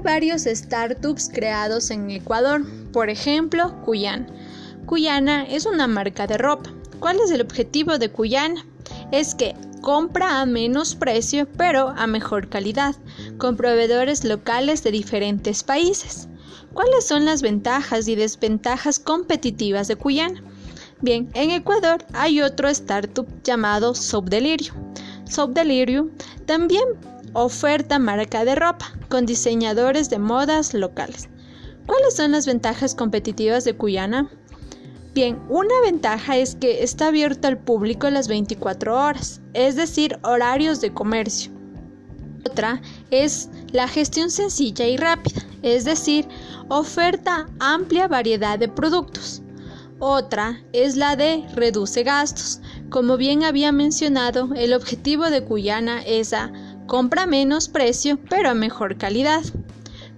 [0.00, 2.62] varios startups creados en Ecuador,
[2.92, 4.26] por ejemplo, Cuyana.
[4.86, 6.70] Cuyana es una marca de ropa.
[7.00, 8.64] ¿Cuál es el objetivo de Cuyana?
[9.12, 12.94] Es que compra a menos precio pero a mejor calidad,
[13.38, 16.28] con proveedores locales de diferentes países.
[16.72, 20.42] ¿Cuáles son las ventajas y desventajas competitivas de Cuyana?
[21.00, 24.72] Bien, en Ecuador hay otro startup llamado Subdelirio.
[25.28, 26.10] Subdelirio
[26.46, 26.84] también
[27.32, 31.28] oferta marca de ropa con diseñadores de modas locales.
[31.86, 34.28] ¿Cuáles son las ventajas competitivas de Cuyana?
[35.14, 40.80] Bien, una ventaja es que está abierto al público las 24 horas, es decir, horarios
[40.80, 41.52] de comercio.
[42.44, 42.82] Otra
[43.12, 46.26] es la gestión sencilla y rápida, es decir,
[46.68, 49.42] oferta amplia variedad de productos.
[50.00, 52.60] Otra es la de reduce gastos.
[52.90, 56.50] Como bien había mencionado, el objetivo de Cuyana es a
[56.86, 59.42] compra menos precio pero a mejor calidad.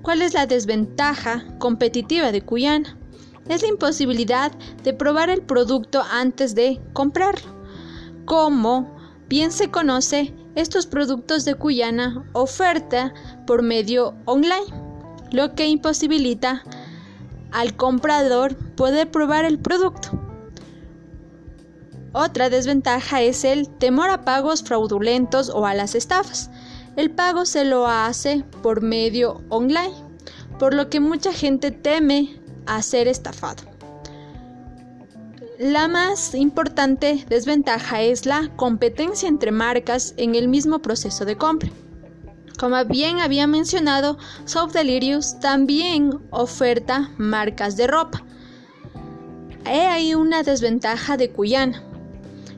[0.02, 2.96] ¿Cuál es la desventaja competitiva de Cuyana?
[3.48, 7.54] Es la imposibilidad de probar el producto antes de comprarlo.
[8.24, 8.96] Como
[9.28, 13.12] bien se conoce, estos productos de Cuyana oferta
[13.46, 14.66] por medio online,
[15.30, 16.62] lo que imposibilita
[17.52, 20.10] al comprador poder probar el producto.
[22.12, 26.50] Otra desventaja es el temor a pagos fraudulentos o a las estafas.
[26.96, 29.94] El pago se lo hace por medio online,
[30.58, 33.62] por lo que mucha gente teme a ser estafado.
[35.58, 41.70] La más importante desventaja es la competencia entre marcas en el mismo proceso de compra.
[42.58, 48.22] Como bien había mencionado, Soft Delirious también oferta marcas de ropa.
[49.66, 51.82] He ahí una desventaja de Cuyana,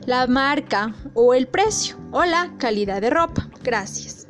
[0.05, 3.49] la marca o el precio o la calidad de ropa.
[3.63, 4.27] Gracias.